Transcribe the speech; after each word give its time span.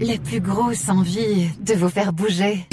la 0.00 0.16
plus 0.18 0.40
grosse 0.40 0.88
envie 0.88 1.50
de 1.60 1.74
vous 1.74 1.88
faire 1.88 2.12
bouger. 2.12 2.66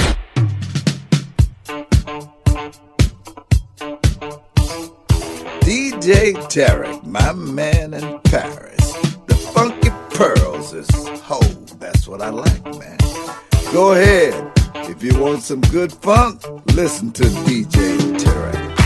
DJ 5.61 6.33
Tarek, 6.49 7.03
my 7.03 7.33
man 7.33 7.93
in 7.93 8.19
Paris. 8.23 8.93
The 9.27 9.35
funky 9.53 9.89
pearls 10.15 10.73
is 10.73 10.87
whole. 11.21 11.41
That's 11.79 12.07
what 12.07 12.21
I 12.21 12.29
like, 12.29 12.63
man. 12.79 12.97
Go 13.73 13.91
ahead. 13.91 14.33
If 14.89 15.03
you 15.03 15.19
want 15.19 15.43
some 15.43 15.59
good 15.61 15.91
funk, 15.91 16.41
listen 16.73 17.11
to 17.11 17.23
DJ 17.23 17.97
Tarek. 18.17 18.76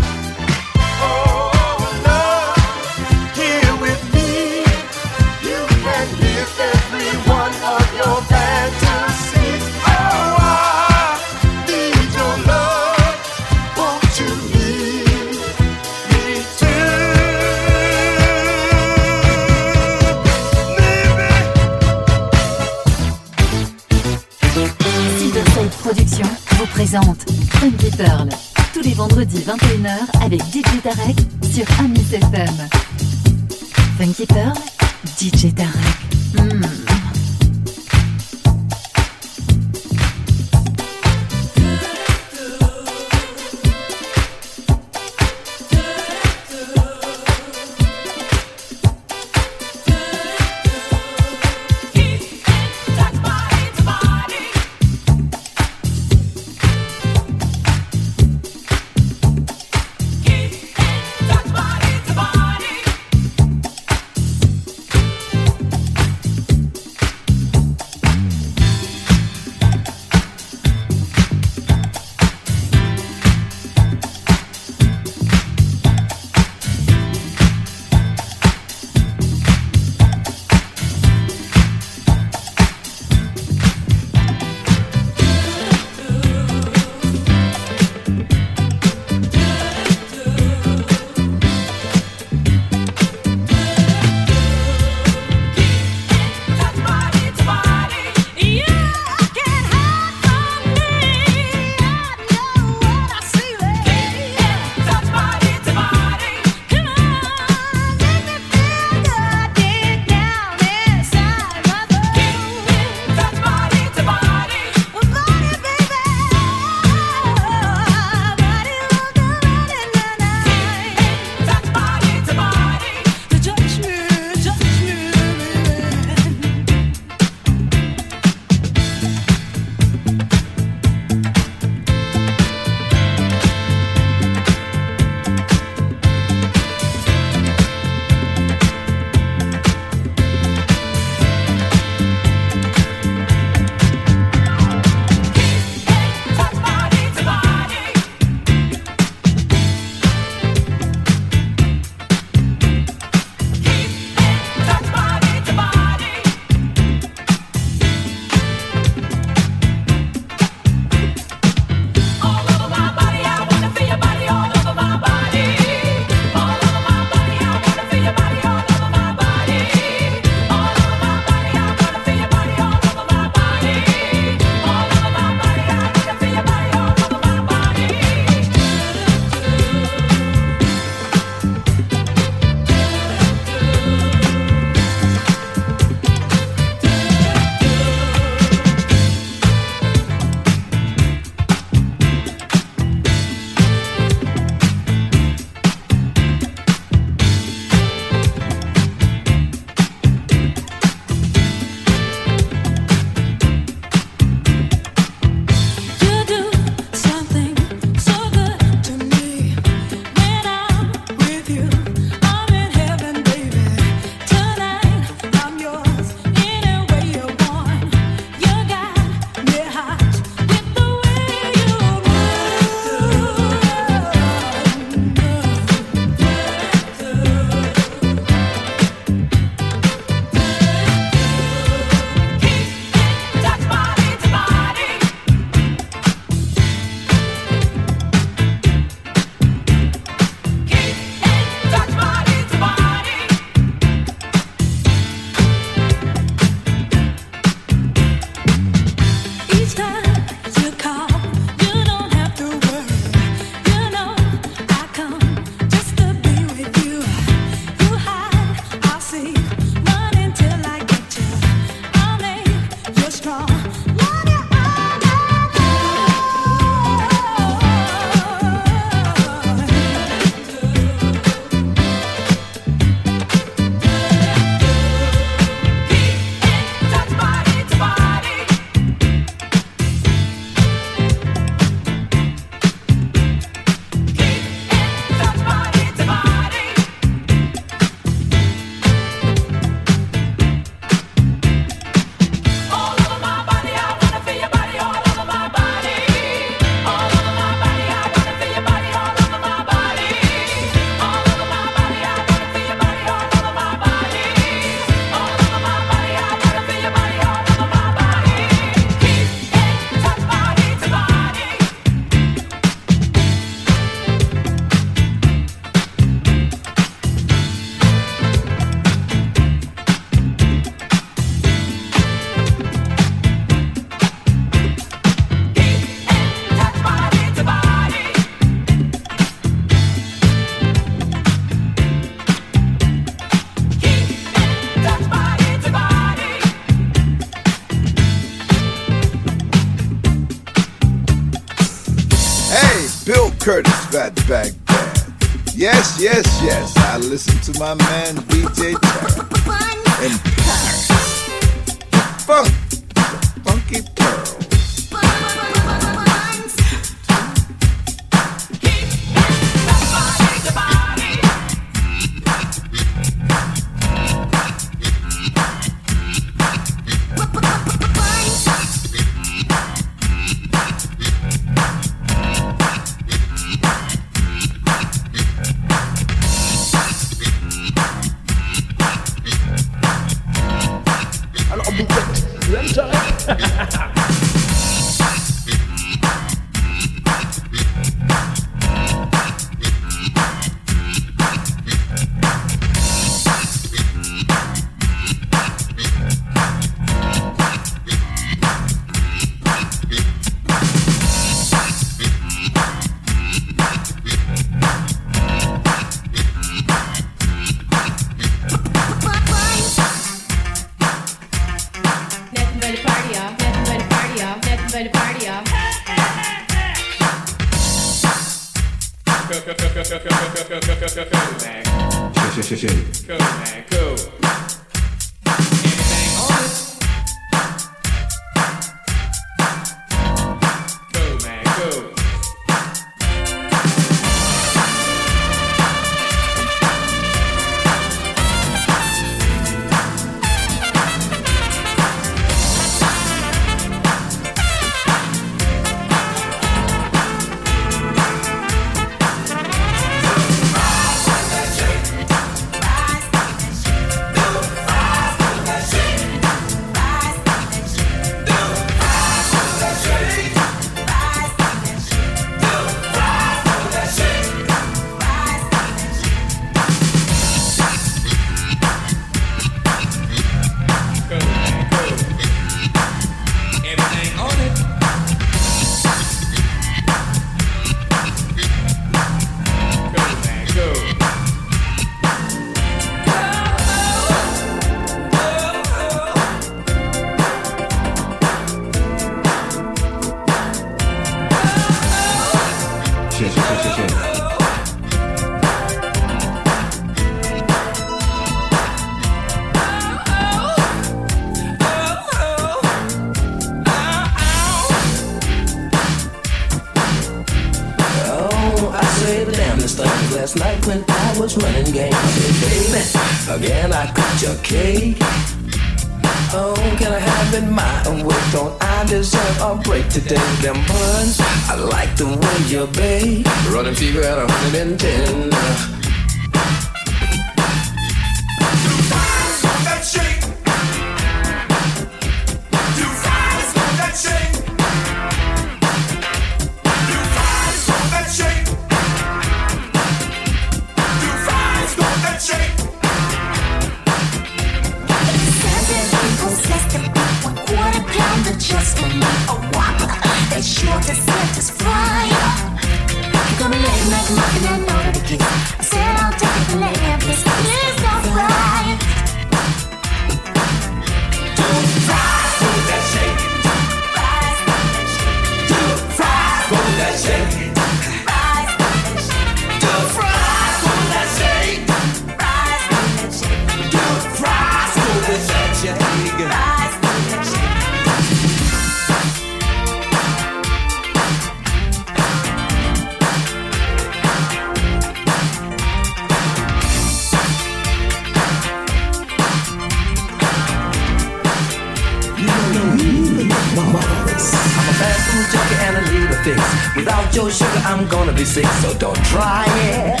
your 597.18 597.30
sugar, 597.32 597.50
I'm 597.64 597.88
gonna 597.88 598.12
be 598.12 598.24
sick, 598.24 598.46
so 598.62 598.72
don't 598.78 599.02
try 599.06 599.44
it. 599.48 600.00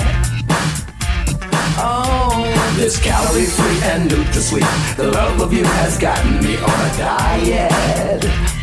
Oh, 1.76 2.74
this 2.76 2.96
calorie 3.02 3.44
free 3.44 3.80
and 3.90 4.08
NutraSweet. 4.08 4.96
The 4.96 5.10
love 5.10 5.40
of 5.40 5.52
you 5.52 5.64
has 5.64 5.98
gotten 5.98 6.38
me 6.44 6.56
on 6.58 6.80
a 6.90 6.96
diet. 6.96 8.57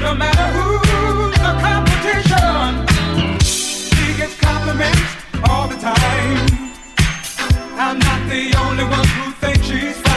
No 0.00 0.14
matter 0.14 0.46
who's 0.56 1.36
the 1.36 1.52
competition, 1.60 2.86
she 3.40 4.16
gets 4.16 4.34
compliments 4.40 5.16
all 5.48 5.68
the 5.68 5.76
time. 5.76 6.48
I'm 7.78 7.98
not 7.98 8.28
the 8.30 8.54
only 8.64 8.84
one 8.84 9.06
who 9.06 9.32
thinks 9.32 9.66
she's. 9.66 10.09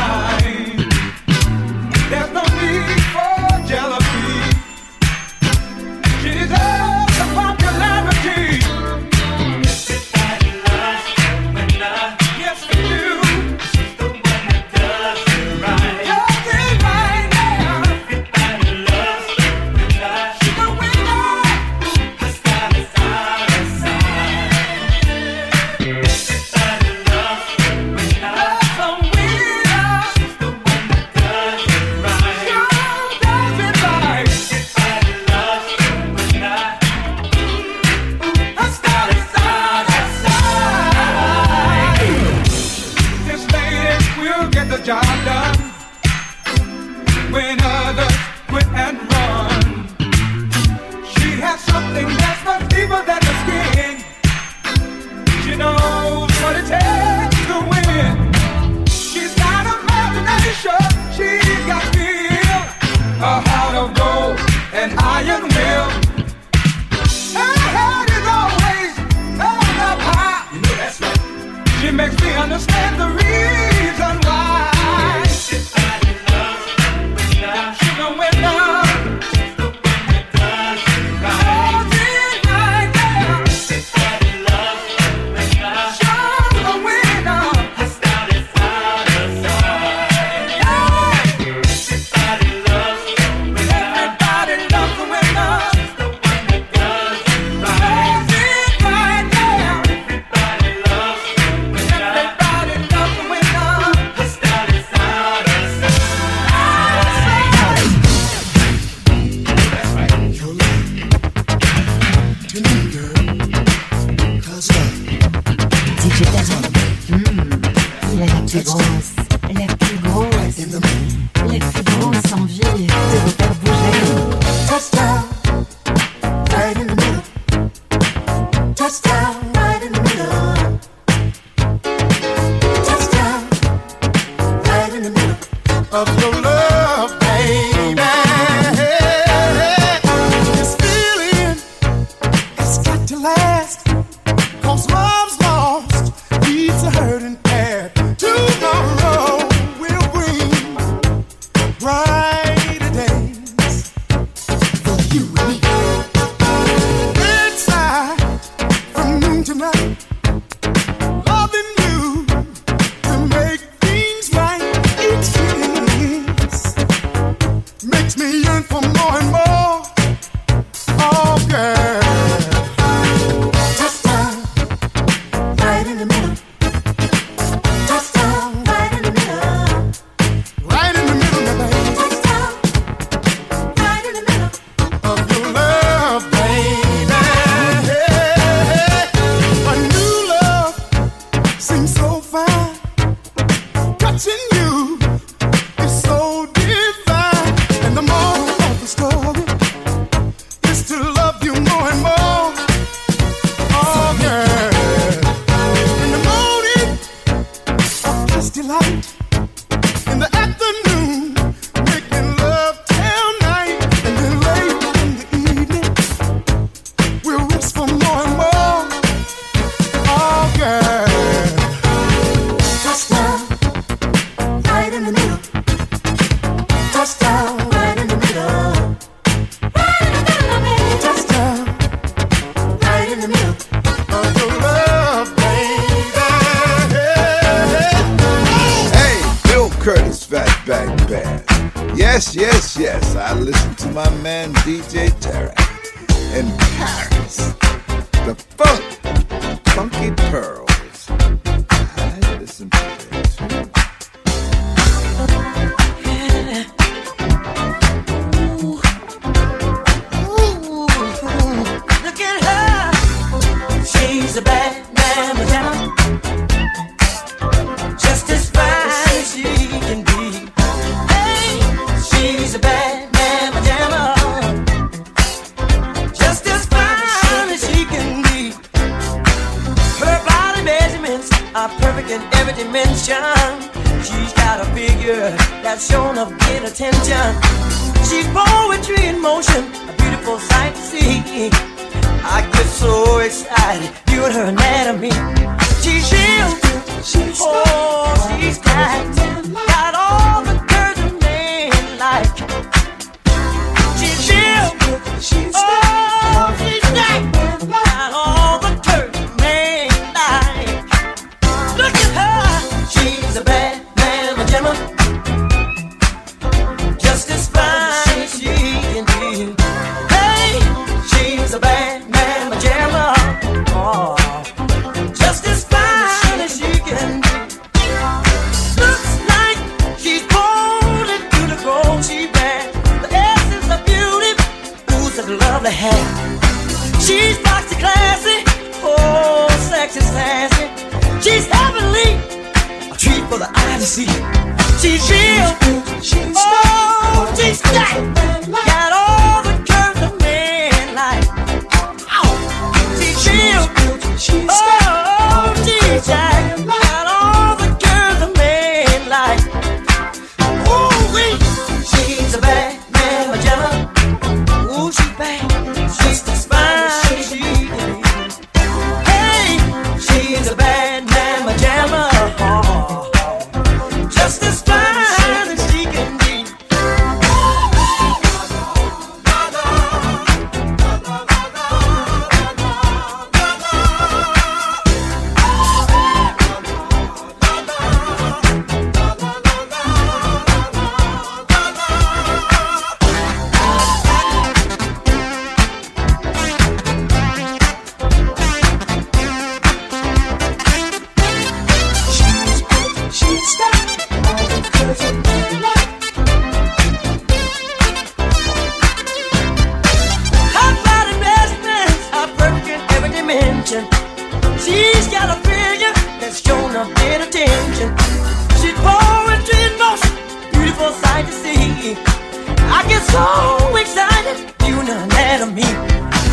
get 422.93 423.03
so 423.09 423.75
excited, 423.75 424.53
you 424.67 424.75
not 424.83 425.09
mad 425.09 425.41
me. 425.53 425.63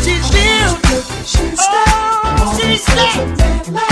She's 0.03 0.29
beautiful, 0.29 1.01
she's 1.25 1.59
oh, 1.59 2.59
she's 2.59 3.90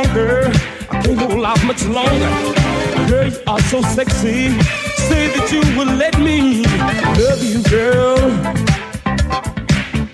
longer. 0.00 0.50
I 0.90 1.02
can't 1.02 1.18
hold 1.20 1.44
out 1.44 1.64
much 1.64 1.84
longer. 1.84 2.30
Girl, 3.08 3.28
you 3.28 3.38
are 3.46 3.60
so 3.60 3.82
sexy. 3.82 4.58
Say 5.08 5.28
that 5.34 5.48
you 5.52 5.60
will 5.76 5.92
let 5.96 6.18
me 6.18 6.64
love 7.24 7.42
you, 7.42 7.62
girl. 7.74 8.18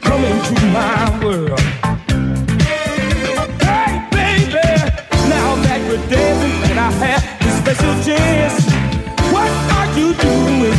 Come 0.07 0.22
into 0.25 0.55
my 0.79 1.25
world. 1.25 1.61
Hey, 3.62 3.92
baby. 4.16 4.66
Now 5.35 5.49
that 5.64 5.81
we're 5.88 6.05
dancing 6.09 6.70
and 6.70 6.79
I 6.81 6.90
have 7.05 7.22
this 7.42 7.57
special 7.62 7.94
chance, 8.07 8.57
what 9.33 9.51
are 9.77 9.88
you 9.99 10.14
doing 10.14 10.77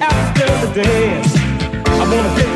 after 0.00 0.46
the 0.62 0.82
dance? 0.82 1.32
I 1.86 2.04
wanna 2.12 2.47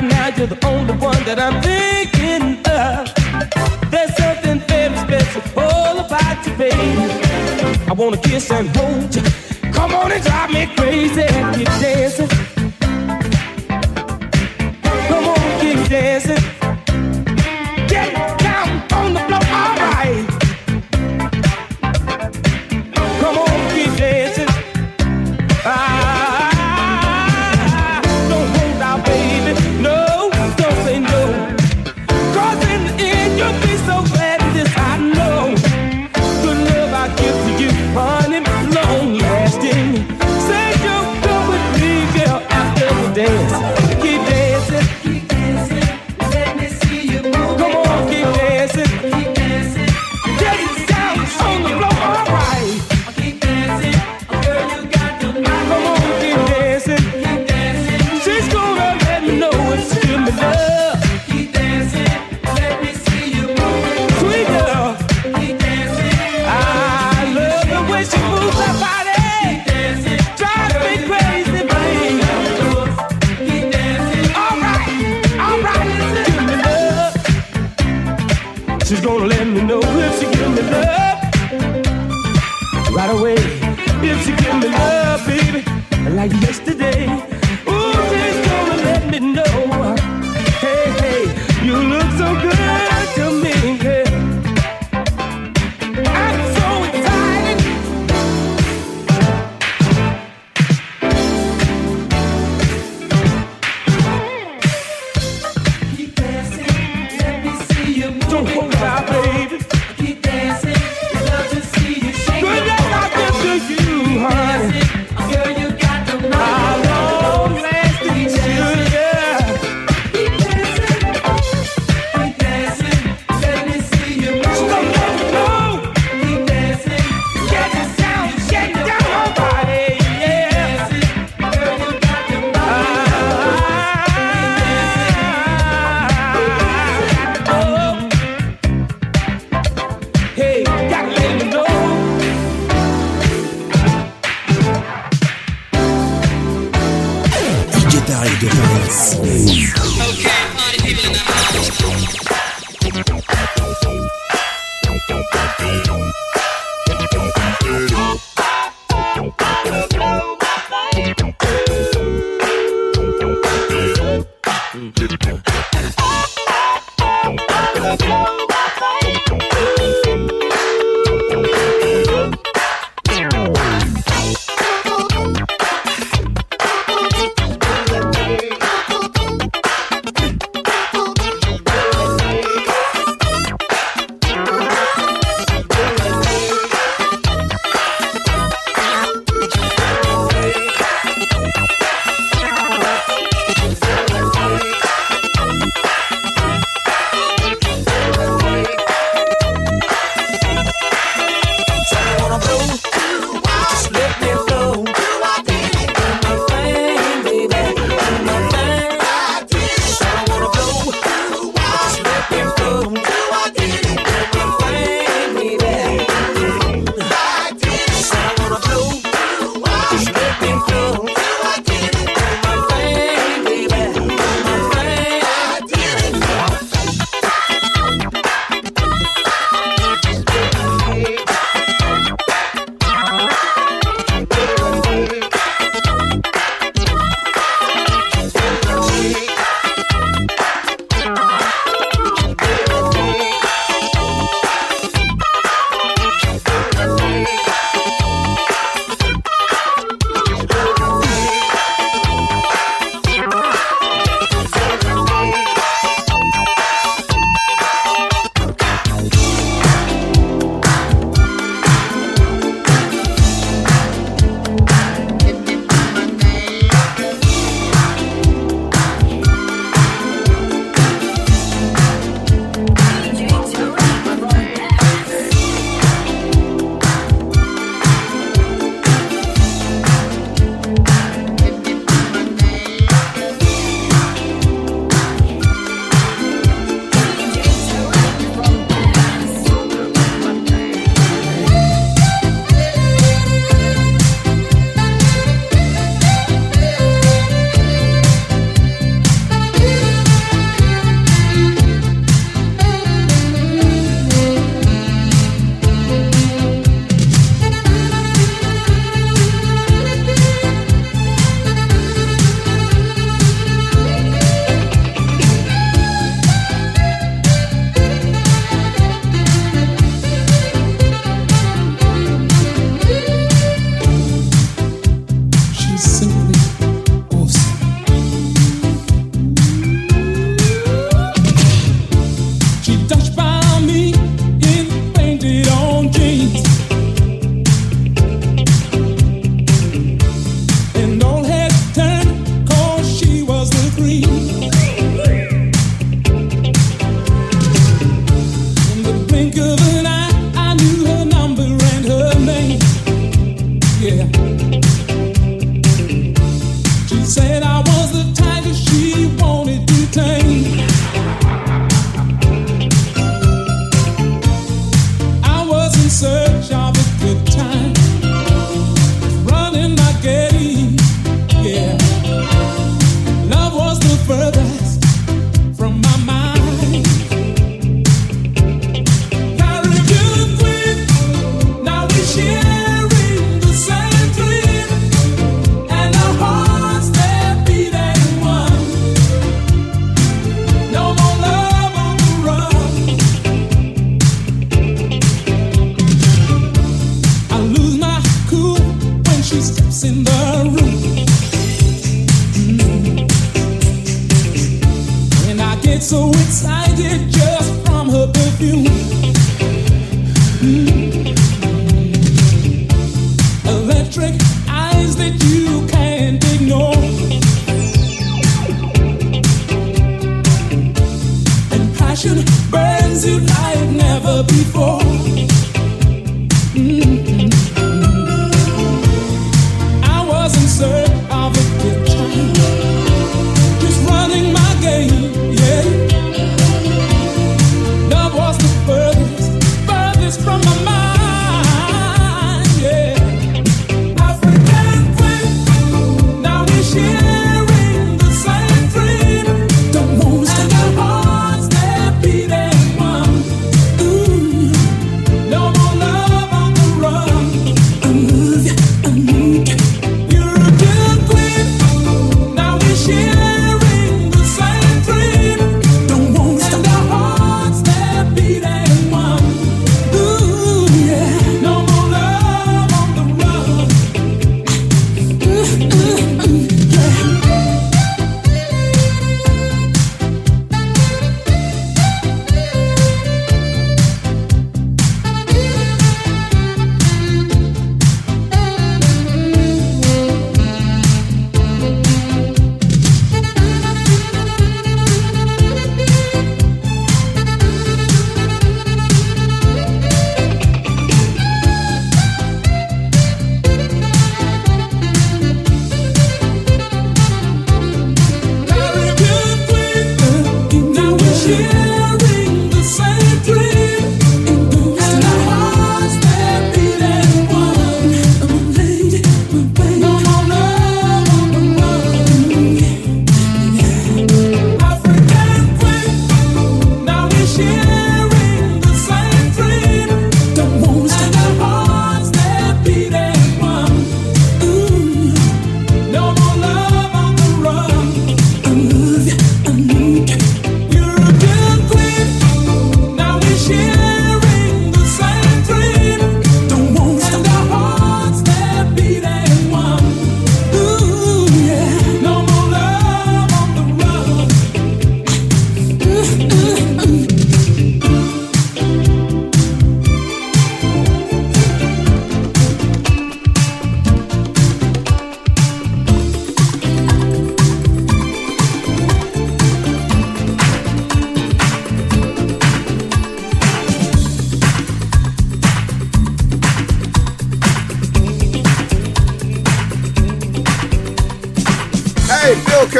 right 0.00 0.10
now, 0.10 0.36
you're 0.36 0.46
the 0.46 0.66
only 0.66 0.94
one 0.94 1.22
that 1.24 1.38
I'm 1.38 1.62
thinking 1.62 2.58
of. 2.70 3.90
There's 3.90 4.14
something 4.16 4.60
very 4.68 4.96
special 4.96 5.42
all 5.58 5.98
about 6.00 6.46
you, 6.46 6.54
baby. 6.56 7.88
I 7.88 7.92
wanna 7.92 8.18
kiss 8.18 8.50
and 8.50 8.68
hold 8.76 9.14
you. 9.14 9.22
Come 9.72 9.94
on 9.94 10.12
and 10.12 10.22
drive 10.22 10.50
me 10.50 10.66
crazy. 10.76 11.26
Keep 11.56 11.68
dancing. 11.80 12.55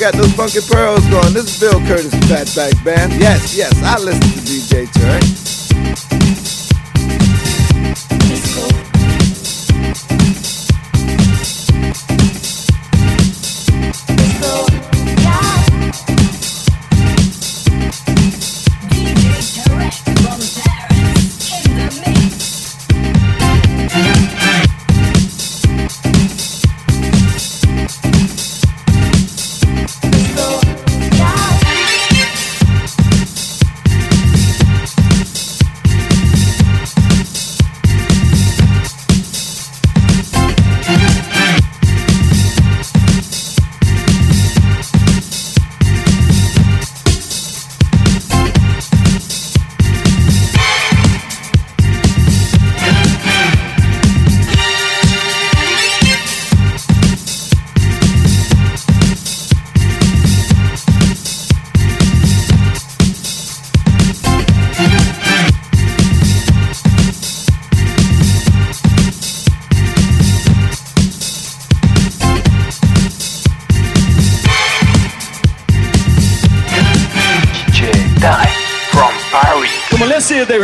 Got 0.00 0.14
those 0.14 0.32
funky 0.32 0.60
pearls 0.66 1.06
going. 1.08 1.34
This 1.34 1.44
is 1.44 1.60
Bill 1.60 1.78
Curtis 1.86 2.14
Fatback 2.24 2.82
Band. 2.82 3.12
Yes, 3.20 3.54
yes, 3.54 3.70
I 3.82 3.98
listen 3.98 4.22
to 4.22 4.40
DJ 4.40 4.90
Turk. 4.94 4.99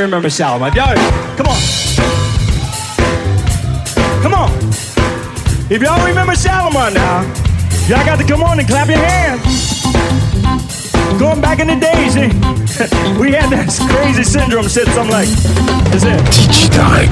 Let's 0.07 0.36
see 0.36 0.42
if 0.44 0.48
they 0.48 0.54
remember 0.54 0.70
Shalamar. 0.70 0.74
Y'all, 0.74 0.94
come 1.36 1.46
on. 1.46 1.61
Come 4.22 4.34
on. 4.34 4.50
If 5.68 5.82
y'all 5.82 6.07
remember 6.07 6.34
Shalamar 6.34 6.94
now, 6.94 7.22
y'all 7.88 8.04
got 8.07 8.18
to 8.18 8.24
come 8.24 8.42
on 8.42 8.59
and 8.59 8.68
clap 8.68 8.88
your 8.88 8.98
hands. 8.98 9.82
Going 11.18 11.40
back 11.40 11.59
in 11.59 11.66
the 11.66 11.76
days, 11.76 12.16
eh? 12.16 12.28
we 13.18 13.32
had 13.32 13.50
that 13.50 13.68
crazy 13.90 14.22
syndrome 14.22 14.68
said 14.68 14.86
something 14.88 15.12
like, 15.12 15.28
is 15.92 16.04
it? 16.04 16.20
Tarek. 16.70 17.11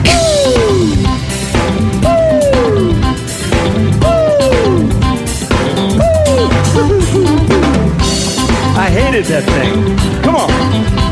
I 8.76 8.90
hated 8.90 9.24
that 9.26 9.42
thing. 9.44 10.22
Come 10.22 10.36
on. 10.36 11.03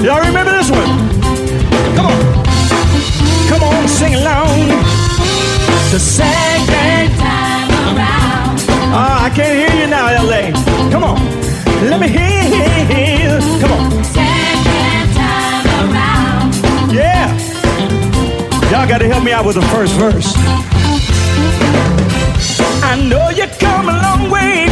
Y'all 0.00 0.20
remember 0.20 0.52
this 0.52 0.70
one? 0.70 0.86
Come 1.96 2.06
on. 2.06 2.20
Come 3.48 3.62
on, 3.64 3.88
sing 3.88 4.14
along. 4.14 4.68
The 5.90 5.98
second 5.98 7.18
time 7.18 7.70
around. 7.96 8.60
Oh, 8.94 9.18
I 9.26 9.30
can't 9.34 9.58
hear 9.58 9.82
you 9.82 9.88
now, 9.88 10.06
LA. 10.22 10.52
Come 10.92 11.02
on. 11.02 11.18
Let 11.90 12.00
me 12.00 12.06
hear 12.06 12.44
you. 13.26 13.40
Come 13.60 13.72
on. 13.72 14.04
Second 14.04 15.14
time 15.18 15.66
around. 15.90 16.54
Yeah. 16.94 17.34
Y'all 18.70 18.86
got 18.86 18.98
to 18.98 19.08
help 19.08 19.24
me 19.24 19.32
out 19.32 19.46
with 19.46 19.56
the 19.56 19.66
first 19.74 19.94
verse. 19.94 20.32
I 22.84 22.94
know 23.02 23.30
you 23.30 23.48
come 23.58 23.88
a 23.88 24.00
long 24.00 24.30
way. 24.30 24.67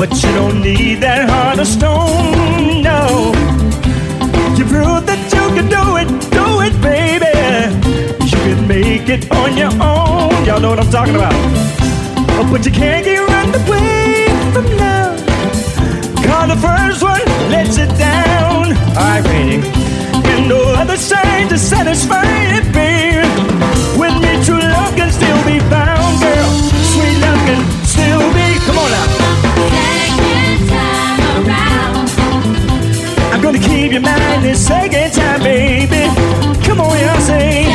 But 0.00 0.14
you 0.22 0.32
don't 0.32 0.62
need 0.62 1.02
that 1.02 1.28
heart 1.28 1.58
of 1.58 1.66
stone, 1.66 2.80
no. 2.80 3.36
You 4.56 4.64
prove 4.64 5.04
that 5.04 5.20
you 5.28 5.44
can 5.52 5.68
do 5.68 6.00
it, 6.00 6.08
do 6.32 6.64
it, 6.64 6.72
baby. 6.80 7.28
You 8.24 8.38
can 8.48 8.66
make 8.66 9.10
it 9.12 9.30
on 9.30 9.58
your 9.60 9.68
own. 9.76 10.32
Y'all 10.46 10.58
know 10.58 10.70
what 10.70 10.80
I'm 10.80 10.88
talking 10.88 11.16
about. 11.16 11.36
Oh, 12.32 12.48
But 12.50 12.64
you 12.64 12.72
can't 12.72 13.04
get 13.04 13.20
run 13.20 13.52
away 13.52 14.24
from 14.56 14.64
love. 14.80 15.20
Cause 16.24 16.48
the 16.48 16.56
first 16.56 17.02
one 17.04 17.20
lets 17.52 17.76
you 17.76 17.84
down. 18.00 18.72
Alright, 18.96 19.20
Rainy. 19.28 19.60
And 20.32 20.48
no 20.48 20.64
other 20.80 20.96
sign 20.96 21.48
to 21.52 21.58
satisfy 21.58 22.24
it, 22.56 22.64
baby. 22.72 23.28
With 24.00 24.16
me, 24.16 24.32
true 24.48 24.64
love 24.64 24.96
can 24.96 25.12
still 25.12 25.40
be 25.44 25.60
found, 25.68 26.24
girl. 26.24 26.50
Sweet 26.88 27.20
love 27.20 27.40
can 27.44 27.60
still 27.84 28.24
be. 28.32 28.48
Come 28.64 28.78
on 28.80 28.90
now. 28.96 29.39
I'm 33.32 33.40
gonna 33.40 33.58
keep 33.58 33.92
your 33.92 34.02
mind 34.02 34.44
this 34.44 34.66
second 34.66 35.12
time, 35.12 35.40
baby. 35.42 36.08
Come 36.64 36.80
on, 36.80 36.98
y'all 36.98 37.20
say. 37.20 37.66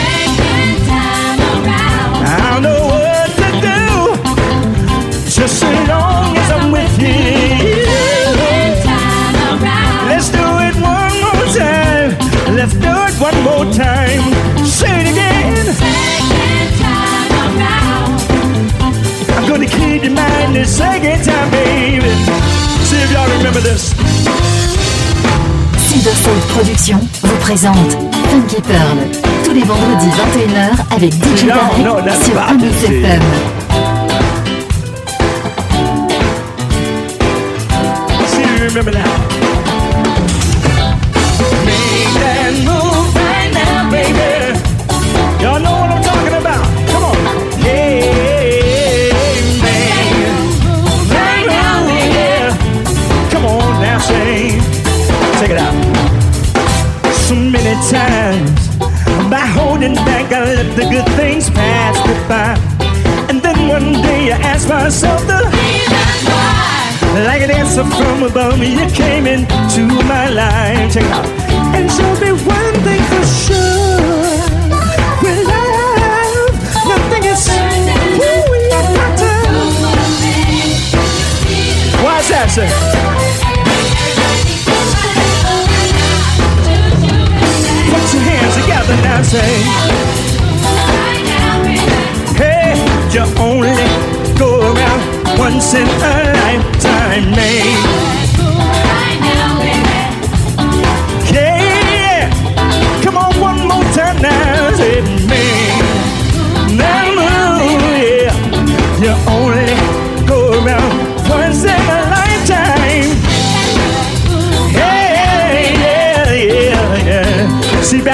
I 2.27 2.49
don't 2.51 2.63
know 2.63 2.85
what 2.91 3.29
to 3.41 3.49
do. 3.61 3.81
Just 5.29 5.59
so 5.59 5.69
long 5.87 6.37
as 6.37 6.51
I'm 6.51 6.71
with 6.71 6.99
you. 6.99 7.85
Let's 10.09 10.29
do 10.29 10.45
it 10.67 10.75
one 10.93 11.15
more 11.25 11.45
time. 11.55 12.09
Let's 12.55 12.73
do 12.73 12.93
it 13.07 13.15
one 13.19 13.37
more 13.43 13.65
time. 13.73 14.21
Say 14.65 15.01
it 15.01 15.07
again. 15.13 15.65
I'm 19.35 19.45
gonna 19.49 19.67
keep 19.67 20.03
your 20.03 20.13
mind 20.13 20.55
this 20.55 20.77
second 20.77 21.14
remember 23.55 23.69
this. 23.69 23.93
Silverfold 25.87 26.41
Productions 26.53 26.99
vous 27.23 27.37
présente 27.37 27.91
Funky 28.29 28.61
Pearl 28.61 28.97
tous 29.43 29.53
les 29.53 29.63
vendredis 29.63 30.07
21h 30.07 30.95
avec 30.95 31.13
DJ 31.13 31.47
Tarek 31.47 32.23
sur 32.23 32.39
Amis. 32.39 32.65
FM. 32.83 33.21
See 38.27 38.41
if 38.41 38.59
you 38.59 38.65
remember 38.67 38.91
now. 38.91 39.24
Back, 59.95 60.31
I 60.31 60.43
let 60.55 60.75
the 60.75 60.85
good 60.89 61.07
things 61.15 61.49
pass 61.49 61.95
me 62.07 62.13
by. 62.27 62.57
And 63.29 63.41
then 63.41 63.67
one 63.67 63.93
day 64.01 64.31
I 64.31 64.37
asked 64.51 64.69
myself 64.69 65.21
the 65.27 65.39
reason 65.55 66.07
why. 66.29 67.23
like 67.25 67.41
an 67.41 67.51
answer 67.51 67.83
from 67.83 68.23
above 68.23 68.59
me, 68.59 68.73
you 68.73 68.87
came 68.91 69.27
into 69.27 69.83
my 70.05 70.29
life. 70.29 70.93
Check 70.93 71.03
it 71.03 71.11
out. 71.11 71.25
And 71.75 71.89
show 71.91 72.11
me 72.23 72.31
one 72.43 72.75
thing 72.85 73.03
for 73.11 73.25
sure. 73.43 74.39
With 75.23 75.47
love, 75.47 76.53
nothing 76.87 77.23
is 77.23 77.75
that, 82.29 82.49
sir? 82.51 83.34
Now, 89.01 89.21
say. 89.21 89.63
Hey, 92.35 92.75
you 93.11 93.23
only 93.39 93.75
go 94.37 94.73
around 94.73 95.39
once 95.39 95.73
in 95.73 95.87
a 95.87 96.33
lifetime, 96.33 97.31
man. 97.31 98.24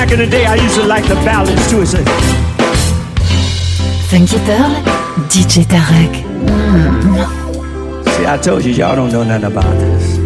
Back 0.01 0.13
in 0.13 0.17
the 0.17 0.25
day, 0.25 0.45
I 0.45 0.55
used 0.55 0.73
to 0.79 0.83
like 0.83 1.07
the 1.07 1.13
ballads 1.25 1.69
too. 1.69 1.81
It's 1.81 1.93
like, 1.93 2.07
Funky 4.09 4.39
Pearl, 4.47 4.73
DJ 5.29 5.63
Tarek. 5.73 6.15
See, 8.15 8.25
I 8.25 8.37
told 8.37 8.65
you, 8.65 8.71
y'all 8.71 8.95
don't 8.95 9.11
know 9.11 9.23
nothing 9.23 9.51
about 9.51 9.75
this. 9.77 10.17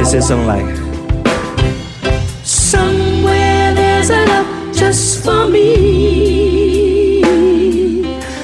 It 0.00 0.04
says 0.04 0.28
something 0.28 0.46
like, 0.46 0.76
Somewhere 2.44 3.74
there's 3.74 4.10
a 4.10 4.26
love 4.26 4.74
just 4.74 5.24
for 5.24 5.48
me. 5.48 5.62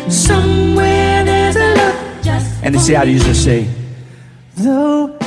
Somewhere 0.09 1.25
there's 1.25 1.57
a 1.57 1.75
love 1.75 2.25
just 2.25 2.63
and 2.65 2.75
you 2.75 2.81
see 2.81 2.95
how 2.95 3.05
they 3.05 3.13
used 3.13 3.27
to 3.27 3.35
say, 3.35 3.69
Though 4.57 5.19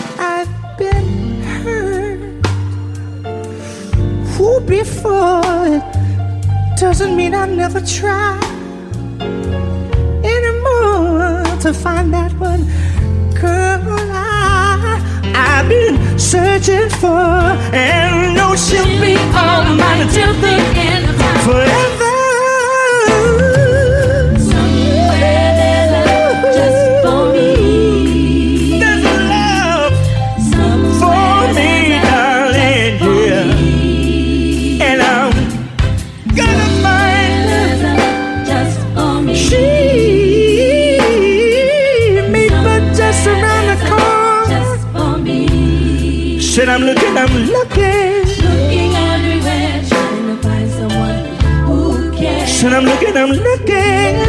before, 4.83 5.41
it 5.75 5.83
doesn't 6.79 7.13
mean 7.15 7.33
I 7.33 7.45
never 7.47 7.81
try 7.81 8.39
anymore 10.35 11.43
to 11.63 11.73
find 11.73 12.13
that 12.13 12.31
one 12.39 12.63
girl 13.33 13.81
I, 14.11 15.01
I've 15.35 15.67
been 15.67 16.17
searching 16.17 16.89
for, 17.01 17.27
and 17.75 18.35
know 18.37 18.55
she'll 18.55 18.85
be 19.01 19.15
all 19.41 19.63
mine 19.81 20.01
until 20.07 20.33
the 20.45 20.55
end 20.87 21.09
of 21.09 21.17
time. 21.17 21.39
Forever. 21.45 22.08
I'm 46.79 46.85
looking, 46.85 47.17
I'm 47.17 47.33
looking. 47.51 48.23
Looking 48.41 48.95
everywhere, 48.95 49.83
trying 49.89 50.27
to 50.27 50.41
find 50.41 50.71
someone 50.71 51.25
who 51.67 52.09
cares. 52.13 52.49
Said 52.49 52.71
I'm 52.71 52.85
looking, 52.85 53.17
I'm 53.17 53.31
looking. 53.31 54.28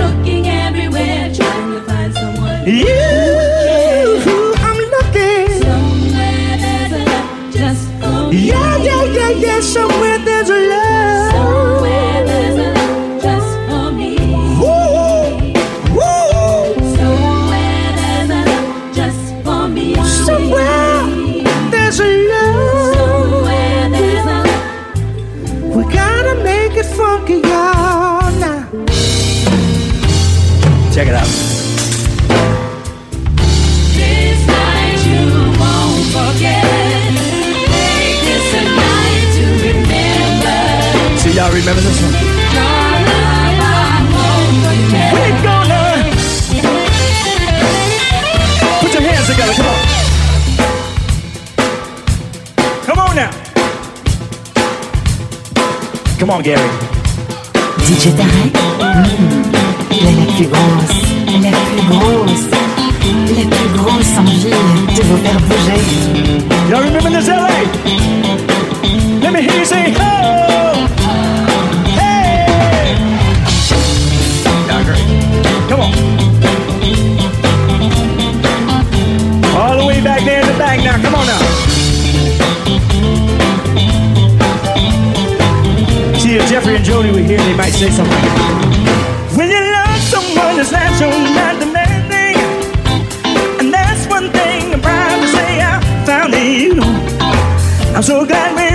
Remember 41.71 41.89
this 41.89 42.03
one? 42.03 42.15
We're 45.15 45.43
gonna 45.43 45.83
Put 48.81 48.93
your 48.93 49.03
hands 49.03 49.27
together, 49.29 49.55
come 49.55 49.67
on. 49.67 49.79
Come 52.87 52.99
on 52.99 53.15
now. 53.15 53.31
Come 56.19 56.31
on, 56.31 56.43
Gary. 56.43 56.69
DJ 57.87 58.15
Tarek 58.17 58.55
Elle 59.91 60.17
la 60.17 60.27
plus 60.33 60.47
grosse, 60.47 60.99
la 61.41 61.51
plus 61.51 61.85
grosse, 61.89 62.47
la 63.37 63.45
plus 63.57 63.71
grosse 63.79 64.19
envie 64.19 64.51
de 64.97 65.03
vous 65.03 65.19
faire 65.19 65.41
bouger. 65.43 65.81
Y'all 66.69 66.83
remember 66.83 67.11
this 67.11 67.29
LA? 67.29 67.63
Let 69.23 69.33
me 69.33 69.41
hear 69.43 69.59
you 69.59 69.65
say, 69.65 69.95
oh! 69.99 70.60
All 79.57 79.77
the 79.79 79.85
way 79.87 80.01
back 80.03 80.25
there 80.25 80.41
in 80.41 80.47
the 80.47 80.59
back 80.59 80.79
now. 80.85 80.97
Come 81.03 81.15
on 81.15 81.27
now. 81.27 81.41
See, 86.19 86.37
if 86.37 86.49
Jeffrey 86.49 86.77
and 86.77 86.85
Jody 86.85 87.11
were 87.11 87.19
here, 87.19 87.39
they 87.39 87.57
might 87.57 87.73
say 87.73 87.91
something. 87.91 88.25
When 89.37 89.49
you 89.51 89.61
love 89.61 90.01
someone, 90.01 90.61
it's 90.61 90.73
natural, 90.73 91.11
not 91.11 91.59
demanding. 91.59 92.37
And 93.61 93.73
that's 93.73 94.07
one 94.07 94.31
thing 94.31 94.75
I'm 94.75 94.81
proud 94.81 95.21
to 95.21 95.29
say 95.29 95.61
I 95.63 95.81
found 96.07 96.35
in 96.35 96.77
you. 96.77 96.83
I'm 97.95 98.03
so 98.03 98.25
glad 98.25 98.55
we 98.55 98.70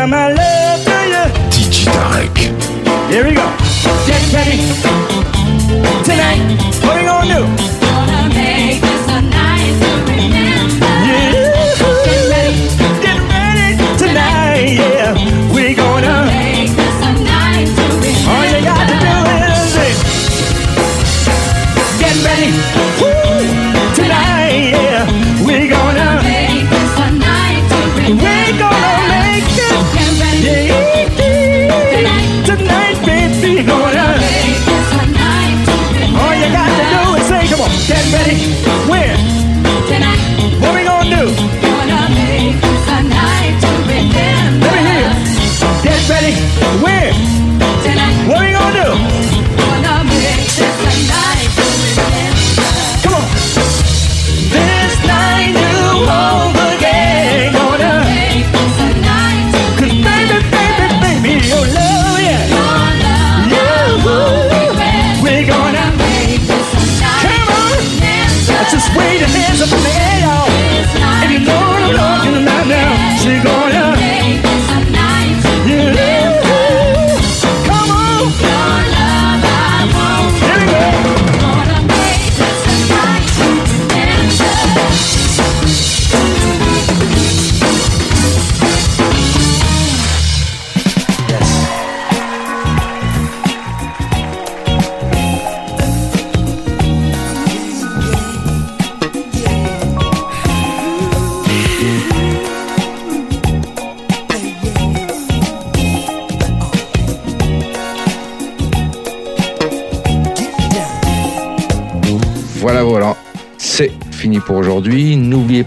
Ooh. 0.00 0.06
So 0.06 0.06
now 0.06 0.06
my 0.06 0.32
love 0.32 0.80
to 0.84 0.96
you. 1.12 1.24
DJ 1.50 1.92
Tarek. 1.92 2.36
Here 3.10 3.24
we 3.24 3.32
go. 3.34 3.46
Get 4.06 4.22
ready. 4.32 4.58
Tonight, 6.04 6.40
what 6.82 6.96
we 6.96 7.02
gonna 7.04 7.28
do? 7.28 7.42
Gonna 7.80 8.28
make 8.34 8.80
this 8.80 9.06
a 9.08 9.20
night 9.20 9.74
to 9.82 9.90
remember. 10.08 10.92
Yeah. 11.04 11.32
Get 12.06 12.22
ready. 12.32 12.54
Get 13.04 13.18
ready 13.28 13.68
tonight, 13.98 14.72
yeah. 14.78 15.12
We 15.54 15.74
gonna. 15.74 16.24
Make 16.26 16.72
this 16.76 16.96
a 17.02 17.12
night 17.22 17.68
to 17.76 17.82
remember. 17.92 18.30
All 18.30 18.44
you 18.46 18.60
got 18.64 18.84
to 18.88 18.96
do 19.04 19.14
is 19.36 19.98
get 22.00 22.16
ready. 22.24 22.89
Get 37.90 38.12
ready. 38.12 38.59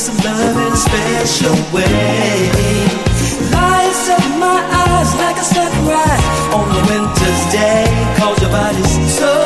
Some 0.00 0.16
love 0.16 0.56
in 0.56 0.72
a 0.72 0.76
special 0.76 1.52
way. 1.74 2.50
Lights 3.52 4.08
up 4.08 4.24
my 4.38 4.64
eyes 4.72 5.14
like 5.16 5.36
a 5.36 5.44
sunrise 5.44 6.24
on 6.54 6.70
a 6.70 6.80
winter's 6.88 7.52
day. 7.52 7.84
Cause 8.16 8.40
your 8.40 8.50
body's 8.50 9.14
so 9.18 9.39